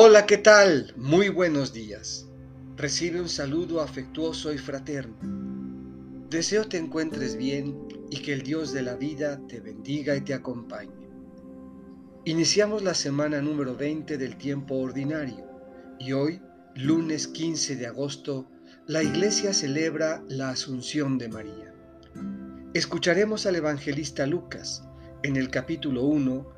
[0.00, 0.94] Hola, ¿qué tal?
[0.96, 2.28] Muy buenos días.
[2.76, 5.16] Recibe un saludo afectuoso y fraterno.
[6.30, 7.76] Deseo te encuentres bien
[8.08, 11.10] y que el Dios de la vida te bendiga y te acompañe.
[12.26, 15.44] Iniciamos la semana número 20 del tiempo ordinario
[15.98, 16.40] y hoy,
[16.76, 18.48] lunes 15 de agosto,
[18.86, 21.74] la iglesia celebra la Asunción de María.
[22.72, 24.84] Escucharemos al evangelista Lucas
[25.24, 26.57] en el capítulo 1,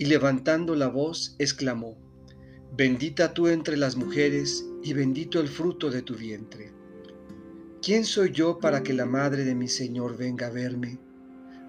[0.00, 1.98] y levantando la voz exclamó,
[2.74, 6.72] Bendita tú entre las mujeres y bendito el fruto de tu vientre.
[7.82, 10.98] ¿Quién soy yo para que la madre de mi Señor venga a verme?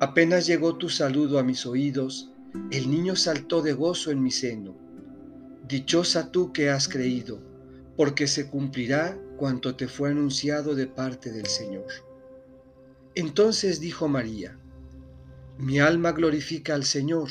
[0.00, 2.32] Apenas llegó tu saludo a mis oídos,
[2.72, 4.76] el niño saltó de gozo en mi seno.
[5.68, 7.40] Dichosa tú que has creído,
[7.96, 11.86] porque se cumplirá cuanto te fue anunciado de parte del Señor.
[13.14, 14.58] Entonces dijo María,
[15.58, 17.30] Mi alma glorifica al Señor,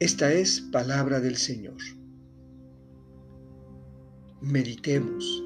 [0.00, 1.76] Esta es palabra del Señor.
[4.40, 5.44] Meditemos.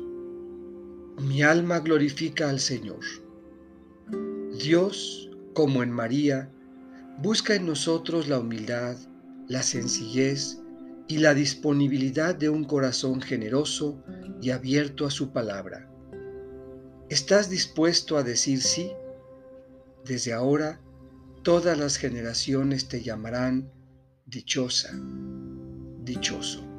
[1.19, 3.04] Mi alma glorifica al Señor.
[4.56, 6.53] Dios, como en María,
[7.19, 8.97] busca en nosotros la humildad,
[9.48, 10.60] la sencillez
[11.09, 14.04] y la disponibilidad de un corazón generoso
[14.41, 15.91] y abierto a su palabra.
[17.09, 18.93] ¿Estás dispuesto a decir sí?
[20.04, 20.81] Desde ahora,
[21.43, 23.74] todas las generaciones te llamarán
[24.34, 24.91] dichosa,
[26.03, 26.74] dichoso.